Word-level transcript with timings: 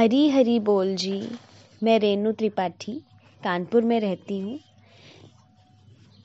हरी 0.00 0.28
हरी 0.30 0.60
बोल 0.60 0.94
जी। 0.94 1.30
मैं 1.82 1.98
रेनू 2.00 2.32
त्रिपाठी, 2.32 2.92
कानपुर 3.44 3.82
में 3.82 4.00
रहती 4.00 4.38
हूँ। 4.40 4.58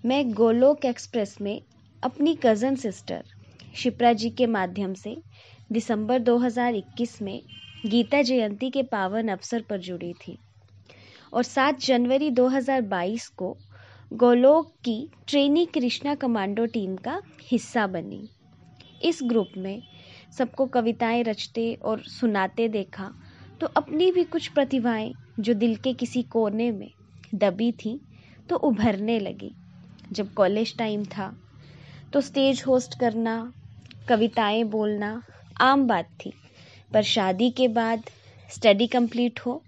मैं 0.05 0.33
गोलोक 0.33 0.85
एक्सप्रेस 0.85 1.37
में 1.41 1.61
अपनी 2.03 2.35
कज़न 2.35 2.75
सिस्टर 2.75 3.23
शिप्रा 3.75 4.13
जी 4.13 4.29
के 4.29 4.45
माध्यम 4.45 4.93
से 4.93 5.17
दिसंबर 5.71 6.19
2021 6.19 7.21
में 7.21 7.41
गीता 7.85 8.21
जयंती 8.21 8.69
के 8.69 8.83
पावन 8.83 9.27
अवसर 9.27 9.61
पर 9.61 9.77
जुड़ी 9.77 10.13
थी 10.13 10.37
और 11.33 11.43
7 11.43 11.79
जनवरी 11.79 12.31
2022 12.31 13.27
को 13.27 13.57
गोलोक 14.13 14.67
की 14.83 15.09
ट्रेनी 15.27 15.65
कृष्णा 15.65 16.15
कमांडो 16.15 16.65
टीम 16.65 16.95
का 16.95 17.21
हिस्सा 17.41 17.87
बनी। 17.87 18.29
इस 19.03 19.19
ग्रुप 19.23 19.49
में 19.57 19.81
सबको 20.37 20.65
कविताएँ 20.65 21.23
रचते 21.23 21.73
और 21.73 21.99
सुनाते 21.99 22.69
देखा 22.69 23.13
तो 23.61 23.67
अपनी 23.67 24.11
भी 24.11 24.23
कुछ 24.23 24.47
प्रतिभाएँ 24.47 25.13
जो 25.39 25.53
दिल 25.53 25.75
के 25.75 25.93
किसी 25.93 26.21
कोने 26.23 26.71
में 26.71 26.89
दबी 27.35 27.71
थी 27.71 27.99
तो 28.49 28.55
उभरने 28.57 29.19
लगी। 29.19 29.51
जब 30.11 30.33
कॉलेज 30.33 30.77
टाइम 30.77 31.05
था 31.05 31.33
तो 32.13 32.21
स्टेज 32.21 32.63
होस्ट 32.67 32.99
करना, 32.99 33.53
कविताएँ 34.09 34.63
बोलना 34.63 35.21
आम 35.61 35.87
बात 35.87 36.09
थी। 36.19 36.33
पर 36.93 37.03
शादी 37.03 37.49
के 37.51 37.67
बाद 37.67 38.09
स्टडी 38.49 38.87
कंप्लीट 38.87 39.39
हो, 39.39 39.61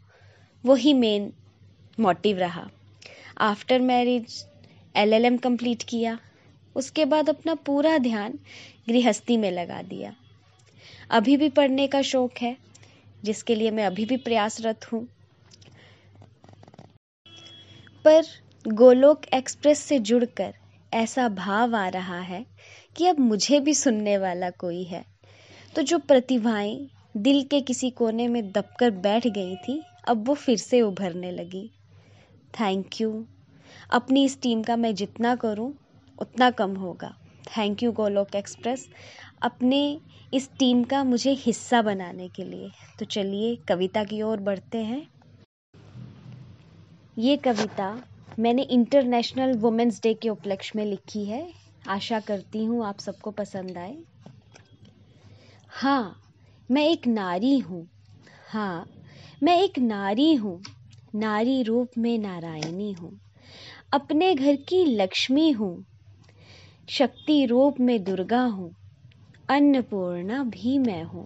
वही 0.63 0.93
मेन 0.93 1.31
मोटिव 1.99 2.37
रहा। 2.37 2.67
आफ्टर 3.41 3.79
मैरिज 3.81 4.43
एलएलएम 4.95 5.37
कंप्लीट 5.37 5.83
किया। 5.83 6.17
उसके 6.75 7.05
बाद 7.05 7.29
अपना 7.29 7.55
पूरा 7.55 7.97
ध्यान 7.97 8.39
गृहस्थी 8.89 9.37
में 9.37 9.51
लगा 9.51 9.81
दिया। 9.81 10.13
अभी 11.09 11.37
भी 11.37 11.49
पढ़ने 11.49 11.87
का 11.87 12.01
शौक 12.01 12.31
है 12.41 12.55
जिसके 13.27 13.55
लिए 13.55 13.71
मैं 13.71 13.85
अभी 13.85 14.05
भी 14.05 14.17
प्रयासरत 14.17 14.91
हूँ। 14.91 15.07
पर 18.05 18.23
गोलोक 18.67 19.25
एक्सप्रेस 19.33 19.79
से 19.79 19.99
जुड़कर 19.99 20.53
ऐसा 20.93 21.27
भाव 21.29 21.75
आ 21.75 21.87
रहा 21.87 22.19
है 22.19 22.45
कि 22.95 23.07
अब 23.07 23.19
मुझे 23.19 23.59
भी 23.59 23.73
सुनने 23.73 24.17
वाला 24.17 24.49
कोई 24.49 24.83
है। 24.83 25.05
तो 25.75 25.81
जो 25.81 25.99
प्रतिभाएँ 25.99 26.87
दिल 27.17 27.43
के 27.43 27.61
किसी 27.61 27.89
कोने 27.89 28.27
में 28.27 28.51
दबकर 28.51 28.91
बैठ 28.91 29.27
गई 29.27 29.55
थी, 29.55 29.81
अब 30.07 30.27
वो 30.27 30.33
फिर 30.33 30.57
से 30.57 30.81
उभरने 30.81 31.31
लगी। 31.31 31.69
थैंक 32.59 33.01
यू 33.01 33.25
अपनी 33.91 34.25
इस 34.25 34.41
टीम 34.41 34.63
का 34.63 34.75
मैं 34.75 34.95
जितना 34.95 35.35
करूँ, 35.35 35.73
उतना 36.21 36.49
कम 36.51 36.75
होगा। 36.75 37.15
Thank 37.57 37.83
you 37.83 37.91
Golok 37.91 38.35
express. 38.35 38.87
अपने 39.41 39.99
इस 40.33 40.49
टीम 40.59 40.83
का 40.83 41.03
मुझे 41.03 41.31
हिस्सा 41.31 41.81
बनाने 41.81 42.27
के 42.27 42.43
लिए। 42.43 42.71
तो 42.99 43.05
चलिए, 43.05 43.55
कविता 43.55 44.03
की 44.03 44.21
ओर 44.21 44.39
बढ़ते 44.39 44.77
हैं। 44.77 45.07
ये 47.17 47.37
कविता 47.37 48.03
मैंने 48.39 48.61
इंटरनेशनल 48.61 49.57
वुमेंस 49.57 50.01
डे 50.03 50.13
के 50.13 50.29
उपलक्ष्य 50.29 50.73
में 50.75 50.85
लिखी 50.85 51.25
है। 51.25 51.53
आशा 51.87 52.19
करती 52.19 52.65
हूँ 52.65 52.85
आप 52.85 52.99
सबको 52.99 53.31
पसंद 53.31 53.77
आए। 53.77 53.97
हाँ 55.69 56.15
मैं 56.71 56.85
एक 56.89 57.07
नारी 57.07 57.59
हूँ। 57.59 57.87
हाँ 58.49 58.85
मैं 59.43 59.61
एक 59.61 59.79
नारी 59.79 60.35
हूँ। 60.35 60.61
नारी 61.15 61.63
रूप 61.63 61.89
में 61.97 62.17
नारायणी 62.17 62.91
हूँ। 62.91 63.19
अपने 63.93 64.35
घर 64.35 64.55
की 64.55 64.85
लक्ष्मी 64.85 65.51
हूँ। 65.51 65.85
शक्ति 66.89 67.45
रूप 67.45 67.79
में 67.79 68.03
दुर्गा 68.03 68.43
हूँ। 68.43 68.73
अन्नपूर्णा 69.49 70.43
भी 70.43 70.77
मैं 70.77 71.03
हूँ। 71.03 71.25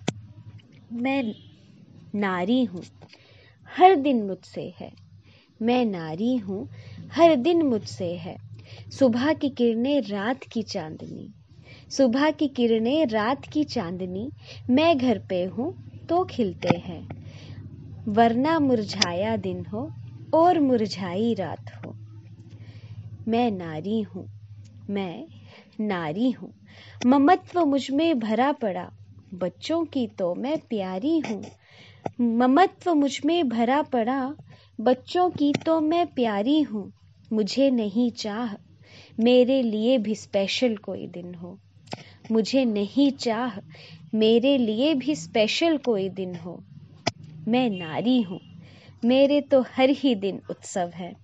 मैं 0.94 1.24
नारी 2.16 2.64
हूँ। 2.64 2.82
हर 3.78 3.96
दिन 3.96 4.24
मुझसे 4.24 4.74
है। 4.80 4.92
मैं 5.62 5.86
नारी 5.86 6.38
हूँ। 6.38 6.68
हर 7.16 7.36
दिन 7.36 7.62
मुझसे 7.62 8.16
है। 8.16 8.38
सुबह 8.92 9.34
की 9.34 9.50
किरणें 9.50 10.02
रात 10.02 10.44
की 10.44 10.64
चांदनी। 10.64 11.30
सुबह 11.90 12.32
की 12.32 12.48
किरणें 12.48 13.06
रात 13.06 13.46
की 13.46 13.64
चांदनी। 13.64 14.32
मैं 14.70 14.98
घर 14.98 15.18
पे 15.30 15.44
हूँ 15.46 15.74
तो 16.10 16.24
खिलते 16.24 16.78
हैं। 16.78 17.06
वरना 18.08 18.60
मुरझाया 18.60 19.38
दिन 19.38 19.66
हो 19.66 19.92
और 20.34 20.60
मुरझाई 20.60 21.34
रात 21.34 21.72
हो। 21.76 21.96
मैं 23.28 23.52
नारी 23.52 24.02
हूँ। 24.02 24.28
मैं 24.90 25.26
नारी 25.80 26.32
हूँ। 26.32 26.61
ममत्व 27.06 27.66
मुझमें 27.66 28.20
भरा 28.20 28.52
पड़ा। 28.52 28.92
बच्चों 29.34 29.86
की 29.86 30.08
तो 30.08 30.36
मैं 30.36 30.58
प्यारी 30.58 31.20
हूँ। 31.20 31.52
ममत्व 32.22 32.94
मुझमें 32.94 33.50
भरा 33.50 33.82
पड़ा। 33.82 34.36
बच्चों 34.82 35.30
की 35.30 35.54
तो 35.54 35.80
मैं 35.82 36.08
प्यारी 36.08 36.62
हूँ। 36.62 36.94
मुझे 37.34 37.70
नहीं 37.70 38.12
चाह। 38.12 38.56
मेरे 39.20 39.62
लिए 39.62 39.98
भी 39.98 40.16
स्पेशल 40.16 40.76
कोई 40.76 41.08
दिन 41.08 41.36
हो। 41.36 41.58
मुझे 42.32 42.66
नहीं 42.66 43.12
चाह। 43.12 43.60
मेरे 44.18 44.58
लिए 44.58 44.94
भी 44.94 45.16
स्पेशल 45.16 45.78
कोई 45.78 46.10
दिन 46.10 46.36
हो। 46.36 46.64
मैं 47.48 47.70
नारी 47.70 48.22
हूँ। 48.22 48.40
मेरे 49.06 49.42
तो 49.42 49.62
हर 49.62 49.90
ही 49.90 50.16
दिन 50.16 50.42
उत्सव 50.50 50.92
है। 50.96 51.16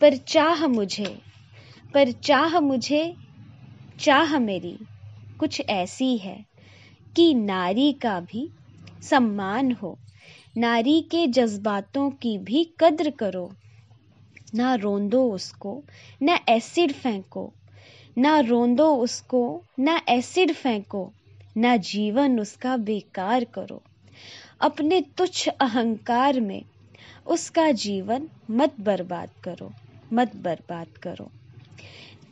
पर 0.00 0.16
चाह 0.16 0.66
मुझे। 0.66 1.18
पर 1.94 2.10
चाह 2.12 2.60
मुझे 2.60 3.14
चाह 4.00 4.38
मेरी 4.38 4.78
कुछ 5.40 5.62
ऐसी 5.68 6.16
है 6.16 6.44
कि 7.16 7.34
नारी 7.34 7.92
का 7.92 8.20
भी 8.20 8.50
सम्मान 9.02 9.72
हो। 9.72 9.98
नारी 10.56 11.00
के 11.00 11.26
जज्बातों 11.26 12.10
की 12.10 12.38
भी 12.38 12.70
कद्र 12.80 13.10
करो। 13.10 13.52
ना 14.54 14.74
रोंदो 14.74 15.32
उसको, 15.32 15.82
ना 16.22 16.40
एसिड 16.48 16.92
फेंको। 16.92 17.52
ना 18.18 18.40
रोंदो 18.40 18.96
उसको, 18.96 19.62
ना 19.78 20.02
एसिड 20.08 20.52
फेंको। 20.52 21.12
ना 21.56 21.76
जीवन 21.76 22.40
उसका 22.40 22.76
बेकार 22.76 23.44
करो। 23.44 23.82
अपने 24.60 25.00
तुच्छ 25.00 25.48
अहंकार 25.48 26.40
में 26.40 26.62
उसका 27.26 27.70
जीवन 27.70 28.28
मत 28.50 28.80
बर्बाद 28.80 29.30
करो, 29.44 29.72
मत 30.12 30.36
बर्बाद 30.36 30.88
करो। 30.88 31.30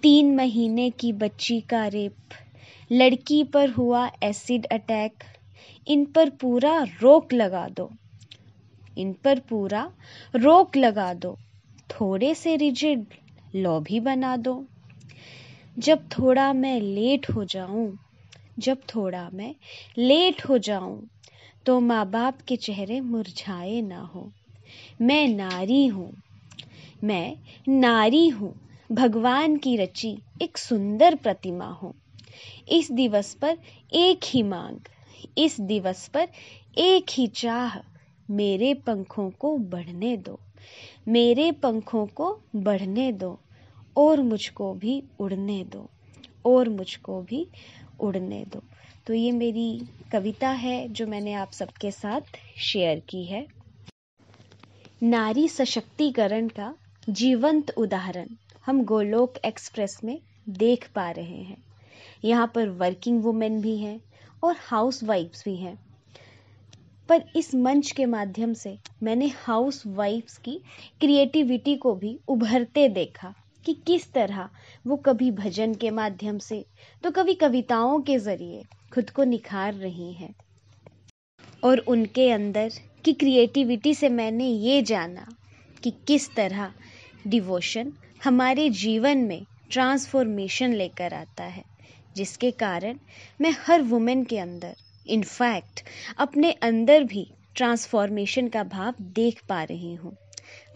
तीन 0.02 0.36
महीने 0.36 0.90
की 0.90 1.12
बच्ची 1.12 1.60
का 1.60 1.86
रेप। 1.86 2.16
लड़की 2.92 3.44
पर 3.44 3.70
हुआ 3.70 4.10
एसिड 4.22 4.66
अटैक। 4.66 5.24
इन 5.88 6.04
पर 6.04 6.30
पूरा 6.30 6.82
रोक 6.82 7.32
लगा 7.32 7.68
दो। 7.68 7.90
इन 8.98 9.12
पर 9.12 9.38
पूरा 9.38 9.92
रोक 10.36 10.76
लगा 10.76 11.14
दो। 11.14 11.38
थोड़े 11.90 12.34
से 12.34 12.56
रिजिड 12.56 13.06
लॉ 13.54 13.80
भी 13.80 14.00
बना 14.00 14.36
दो। 14.36 14.64
जब 15.78 16.08
थोड़ा 16.18 16.52
मैं 16.52 16.80
लेट 16.80 17.30
हो 17.30 17.44
जाऊँ, 17.44 17.98
जब 18.58 18.78
थोड़ा 18.94 19.30
मैं 19.34 19.54
लेट 19.98 20.48
हो 20.48 20.58
जाऊँ 20.58 21.08
तो 21.66 21.80
माँ 21.80 22.10
बाप 22.10 22.40
के 22.40 22.56
चेहरे 22.56 23.00
मुरझाए 23.00 23.80
ना 23.80 24.00
हो। 24.00 24.32
मैं 25.00 25.28
नारी 25.28 25.86
हूँ। 25.86 26.12
मैं 27.04 27.36
नारी 27.68 28.28
हूँ। 28.28 28.67
भगवान 28.92 29.56
की 29.56 29.76
रची 29.76 30.18
एक 30.42 30.58
सुंदर 30.58 31.14
प्रतिमा 31.14 31.66
हो। 31.66 31.96
इस 32.68 32.90
दिवस 32.92 33.34
पर 33.34 33.58
एक 33.92 34.20
ही 34.24 34.42
मांग, 34.42 34.78
इस 35.38 35.60
दिवस 35.60 36.08
पर 36.08 36.28
एक 36.78 37.06
ही 37.10 37.26
चाह, 37.26 37.78
मेरे 38.30 38.74
पंखों 38.74 39.30
को 39.30 39.58
बढ़ने 39.58 40.16
दो, 40.16 40.40
मेरे 41.08 41.52
पंखों 41.52 42.06
को 42.06 42.40
बढ़ने 42.56 43.12
दो, 43.12 43.40
और 43.96 44.22
मुझको 44.22 44.74
भी 44.74 45.02
उड़ने 45.20 45.64
दो, 45.64 45.90
और 46.44 46.68
मुझको 46.68 47.22
भी 47.22 47.46
उड़ने 48.00 48.44
दो। 48.44 48.62
तो 49.06 49.14
ये 49.14 49.32
मेरी 49.32 49.82
कविता 50.12 50.48
है 50.48 50.88
जो 50.88 51.06
मैंने 51.06 51.32
आप 51.32 51.52
सबके 51.52 51.90
साथ 51.90 52.20
शेयर 52.58 53.00
की 53.00 53.24
है। 53.24 53.46
नारी 55.02 55.48
सशक्तिकरण 55.48 56.48
का 56.48 56.74
जीवंत 57.08 57.70
उदाहरण। 57.70 58.26
हम 58.68 58.82
गोलोक 58.84 59.36
एक्सप्रेस 59.44 59.98
में 60.04 60.18
देख 60.48 60.86
पा 60.94 61.10
रहे 61.10 61.42
हैं। 61.42 61.56
यहाँ 62.24 62.50
पर 62.54 62.68
वर्किंग 62.78 63.22
वुमेन 63.22 63.60
भी 63.60 63.76
हैं 63.78 64.00
और 64.42 64.56
हाउस 64.60 65.02
वाइफ्स 65.04 65.44
भी 65.44 65.54
हैं। 65.56 65.74
पर 67.08 67.22
इस 67.36 67.54
मंच 67.54 67.90
के 67.90 68.06
माध्यम 68.06 68.52
से 68.54 68.76
मैंने 69.02 69.26
हाउस 69.36 69.82
वाइफ्स 69.86 70.36
की 70.38 70.60
क्रिएटिविटी 71.00 71.76
को 71.76 71.94
भी 71.94 72.18
उभरते 72.28 72.88
देखा 72.88 73.32
कि 73.64 73.74
किस 73.86 74.12
तरह 74.12 74.48
वो 74.86 74.96
कभी 74.96 75.30
भजन 75.30 75.74
के 75.74 75.90
माध्यम 75.90 76.38
से 76.38 76.64
तो 77.04 77.10
कभी 77.10 77.34
कविताओं 77.34 78.00
के 78.00 78.18
ज़रिए 78.18 78.62
खुद 78.94 79.10
को 79.10 79.24
निखार 79.24 79.74
रही 79.74 80.12
हैं। 80.12 80.34
और 81.64 81.78
उनके 81.78 82.30
अंदर 82.30 82.72
की 83.04 83.12
क्रिएटिविटी 83.14 83.94
से 83.94 84.08
मैंने 84.08 84.48
ये 84.48 84.82
जाना 84.82 85.26
कि 85.82 85.90
किस 86.06 86.28
तरह 86.34 86.72
डिवोशन 87.26 87.92
हमारे 88.24 88.68
जीवन 88.70 89.18
में 89.18 89.44
ट्रांसफॉर्मेशन 89.70 90.72
लेकर 90.72 91.14
आता 91.14 91.44
है, 91.44 91.62
जिसके 92.16 92.50
कारण 92.50 92.98
मैं 93.40 93.54
हर 93.66 93.82
वुमेन 93.82 94.24
के 94.24 94.38
अंदर 94.38 94.74
इनफैक्ट 95.06 95.82
अपने 96.18 96.50
अंदर 96.52 97.04
भी 97.04 97.26
ट्रांसफॉर्मेशन 97.56 98.48
का 98.48 98.62
भाव 98.64 98.94
देख 99.00 99.42
पा 99.48 99.62
रही 99.62 99.94
हूँ। 99.94 100.16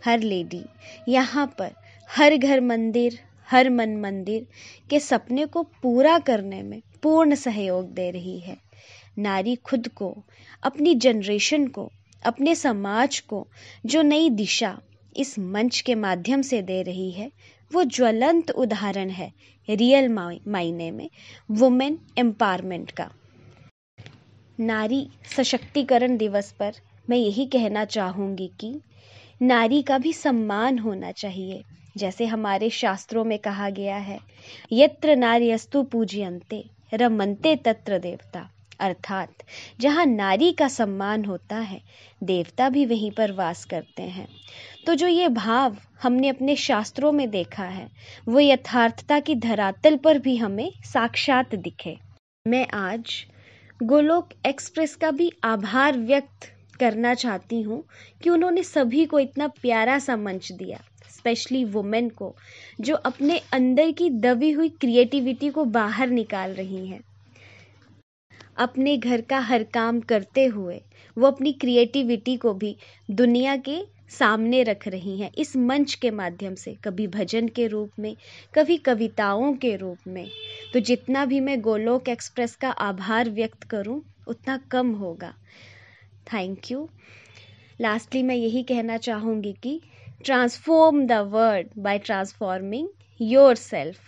हर 0.05 0.21
लेडी 0.21 0.63
यहाँ 1.09 1.47
पर 1.59 1.73
हर 2.09 2.37
घर 2.37 2.61
मंदिर, 2.61 3.19
हर 3.49 3.71
मन 3.71 3.97
मंदिर 3.97 4.47
के 4.91 5.01
सपने 5.01 5.47
को 5.47 5.63
पूरा 5.83 6.19
करने 6.19 6.63
में 6.63 6.81
पूर्ण 7.03 7.35
सहयोग 7.35 7.93
दे 7.95 8.11
रही 8.11 8.39
है। 8.41 8.57
नारी 9.19 9.57
खुद 9.57 9.89
को, 9.89 10.15
अपनी 10.63 10.95
जनरेशन 10.95 11.67
को, 11.67 11.91
अपने 12.23 12.55
समाज 12.55 13.21
को 13.21 13.47
जो 13.87 14.03
नई 14.03 14.31
दिशा 14.31 14.79
इस 15.17 15.39
मंच 15.39 15.81
के 15.81 15.95
माध्यम 15.95 16.43
से 16.43 16.61
दे 16.63 16.83
रही 16.83 17.11
है। 17.11 17.31
वो 17.71 17.83
ज्वलंत 17.85 18.51
उदाहरण 18.51 19.11
है 19.11 19.33
रियल 19.69 20.09
मायने 20.09 20.91
में, 20.91 21.09
वुमेन 21.51 21.99
एम्पावरमेंट 22.19 22.91
का। 22.91 23.11
नारी 24.59 25.07
सशक्तिकरण 25.37 26.17
दिवस 26.17 26.53
पर 26.53 26.73
मैं 27.11 27.17
यही 27.17 27.47
कहना 27.47 27.85
चाहूँगी 27.85 28.51
कि 28.61 28.75
नारी 29.43 29.83
का 29.83 29.99
भी 29.99 30.13
सम्मान 30.13 30.79
होना 30.79 31.11
चाहिए, 31.13 31.63
जैसे 31.97 32.27
हमारे 32.27 32.71
शास्त्रों 32.71 33.25
में 33.25 33.39
कहा 33.39 33.71
गया 33.71 33.97
है, 33.97 34.19
यत्र 34.73 35.17
नार्यस्तु 35.17 35.83
पूज्यंते 35.83 36.65
रमनते 36.95 37.55
तत्र 37.57 37.99
देवता। 37.99 38.49
अर्थात, 38.81 39.29
जहाँ 39.81 40.07
नारी 40.07 40.53
का 40.53 40.69
सम्मान 40.69 41.25
होता 41.25 41.57
है, 41.57 41.83
देवता 42.23 42.69
भी 42.69 42.87
वहीं 42.87 43.11
पर 43.11 43.33
वास 43.33 43.65
करते 43.65 44.03
हैं। 44.03 44.29
तो 44.87 44.95
जो 44.95 45.07
ये 45.07 45.29
भाव 45.29 45.77
हमने 46.03 46.29
अपने 46.29 46.57
शास्त्रों 46.57 47.13
में 47.13 47.31
देखा 47.31 47.65
है, 47.65 47.89
वो 48.29 48.41
यथार्थता 48.41 49.21
की 49.21 49.35
धरातल 49.35 49.97
पर 49.97 50.19
भी 50.19 50.37
हमें 50.37 50.73
साक्षात 50.85 51.55
दिखे। 51.55 51.99
मैं 52.47 52.67
आज 52.69 53.27
गोलोक 53.83 54.29
एक्सप्रेस 54.47 54.97
का 54.97 55.11
भी 55.11 55.33
आभार 55.45 55.99
व्यक्त 55.99 56.53
करना 56.81 57.15
चाहती 57.15 57.63
हूँ 57.63 57.85
कि 58.23 58.31
उन्होंने 58.31 58.63
सभी 58.63 59.05
को 59.05 59.19
इतना 59.19 59.49
प्यारा 59.49 59.99
सा 59.99 60.17
मंच 60.17 60.53
दिया, 60.53 60.79
स्पेशली 61.11 61.65
वुमेन 61.65 62.09
को, 62.09 62.37
जो 62.81 62.95
अपने 62.95 63.41
अंदर 63.53 63.91
की 63.91 64.11
दबी 64.11 64.51
हुई 64.51 64.69
क्रिएटिविटी 64.69 65.51
को 65.51 65.65
बाहर 65.65 66.09
निकाल 66.09 66.51
रही 66.51 66.87
हैं। 66.87 67.01
अपने 68.57 68.97
घर 68.97 69.21
का 69.21 69.39
हर 69.39 69.63
काम 69.63 70.01
करते 70.01 70.45
हुए, 70.45 70.83
वो 71.19 71.27
अपनी 71.27 71.53
क्रिएटिविटी 71.53 72.37
को 72.37 72.55
भी 72.55 72.77
दुनिया 73.11 73.57
के 73.57 73.79
सामने 74.09 74.63
रख 74.63 74.89
रही 74.89 75.21
हैं। 75.21 75.31
इस 75.39 75.57
मंच 75.57 75.95
के 75.95 76.11
माध्यम 76.11 76.55
से, 76.55 76.75
कभी 76.85 77.07
भजन 77.07 77.49
के 77.49 77.67
रूप 77.67 77.91
में, 77.99 78.17
कभी 78.55 78.77
कविताओं 78.77 79.55
के 79.55 79.77
रूप 79.77 79.99
में। 80.09 80.29
तो 80.73 80.81
जितना 80.81 81.25
भी 81.25 81.41
मैं 81.41 81.61
गोलोक 81.61 82.09
एक्सप्रेस 82.09 82.57
का 82.57 82.71
आभार 82.71 83.31
व्यक्त 83.31 83.65
करूँ, 83.65 84.03
उतना 84.29 84.57
कम 84.57 84.93
होगा। 84.93 85.35
थैंक 86.33 86.71
यू 86.71 86.89
लास्टली 87.81 88.23
मैं 88.23 88.37
यही 88.37 88.63
कहना 88.63 88.97
चाहूँगी 88.97 89.53
कि 89.53 89.81
transform 90.25 91.07
the 91.07 91.13
world 91.13 91.69
by 91.79 91.99
transforming 91.99 92.89
yourself 93.55 93.99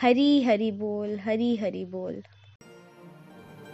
Hari 0.00 0.42
Hari 0.42 0.70
बोल, 0.72 1.18
हरी 1.18 1.56
हरी 1.56 1.84
बोल। 1.84 2.22